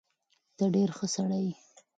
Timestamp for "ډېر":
0.75-0.89